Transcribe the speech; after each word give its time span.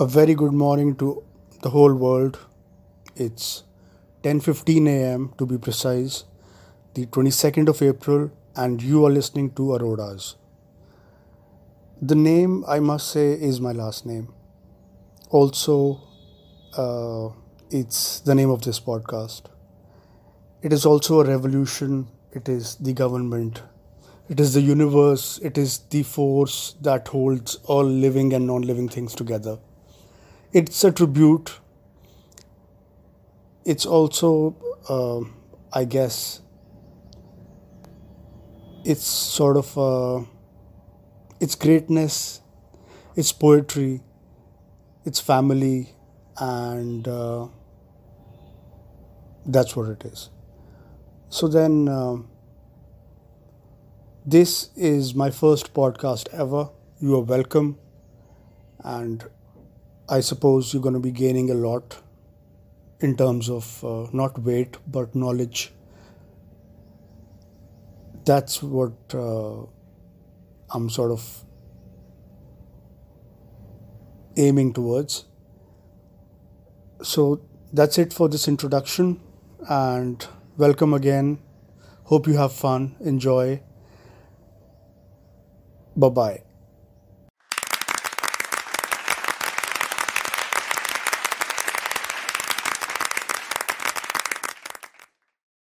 a 0.00 0.06
very 0.06 0.32
good 0.32 0.52
morning 0.52 0.94
to 0.94 1.24
the 1.62 1.70
whole 1.70 1.92
world. 1.92 2.38
It's 3.16 3.64
10:15 4.22 4.86
a.m. 4.90 5.24
to 5.38 5.46
be 5.52 5.58
precise, 5.58 6.18
the 6.94 7.06
22nd 7.06 7.68
of 7.72 7.82
April, 7.82 8.30
and 8.54 8.80
you 8.80 9.04
are 9.04 9.10
listening 9.10 9.50
to 9.56 9.66
Arodas. 9.78 10.36
The 12.00 12.14
name, 12.14 12.64
I 12.68 12.78
must 12.78 13.10
say, 13.16 13.26
is 13.50 13.60
my 13.60 13.72
last 13.72 14.06
name. 14.06 14.28
Also, 15.30 15.76
uh, 16.76 17.30
it's 17.82 18.20
the 18.20 18.36
name 18.36 18.50
of 18.50 18.62
this 18.62 18.78
podcast. 18.78 19.50
It 20.62 20.72
is 20.72 20.86
also 20.86 21.22
a 21.22 21.24
revolution. 21.24 22.06
It 22.30 22.48
is 22.48 22.76
the 22.76 22.92
government. 22.92 23.62
It 24.28 24.38
is 24.38 24.54
the 24.54 24.60
universe. 24.60 25.40
It 25.42 25.58
is 25.58 25.78
the 25.96 26.04
force 26.04 26.76
that 26.82 27.08
holds 27.08 27.56
all 27.64 27.96
living 28.06 28.32
and 28.32 28.46
non 28.46 28.62
living 28.62 28.88
things 28.88 29.16
together 29.16 29.58
it's 30.52 30.84
a 30.84 30.92
tribute. 30.92 31.58
It's 33.64 33.84
also, 33.86 34.56
uh, 34.88 35.20
I 35.72 35.84
guess, 35.84 36.40
it's 38.84 39.04
sort 39.04 39.56
of 39.56 39.76
uh, 39.78 40.24
its 41.40 41.54
greatness, 41.54 42.40
its 43.16 43.32
poetry, 43.32 44.02
its 45.04 45.20
family, 45.20 45.94
and 46.38 47.06
uh, 47.08 47.48
that's 49.46 49.74
what 49.76 49.88
it 49.88 50.04
is. 50.04 50.30
So 51.30 51.48
then, 51.48 51.88
uh, 51.88 52.16
this 54.24 54.70
is 54.76 55.14
my 55.14 55.30
first 55.30 55.72
podcast 55.74 56.28
ever. 56.32 56.68
You 57.00 57.16
are 57.16 57.20
welcome, 57.22 57.78
and 58.84 59.24
I 60.08 60.20
suppose 60.20 60.72
you're 60.72 60.82
going 60.82 60.94
to 60.94 61.00
be 61.00 61.12
gaining 61.12 61.50
a 61.50 61.54
lot 61.54 61.98
in 63.00 63.16
terms 63.16 63.48
of 63.50 63.84
uh, 63.84 64.06
not 64.12 64.38
weight 64.38 64.76
but 64.86 65.14
knowledge. 65.14 65.72
That's 68.24 68.62
what 68.62 68.92
uh, 69.14 69.62
I'm 70.70 70.90
sort 70.90 71.10
of 71.12 71.44
aiming 74.36 74.72
towards. 74.72 75.24
So 77.02 77.40
that's 77.72 77.98
it 77.98 78.12
for 78.12 78.28
this 78.28 78.48
introduction 78.48 79.20
and 79.68 80.24
welcome 80.56 80.94
again. 80.94 81.38
Hope 82.04 82.26
you 82.26 82.36
have 82.36 82.52
fun. 82.52 82.96
Enjoy. 83.00 83.60
Bye 85.96 86.08
bye. 86.10 86.47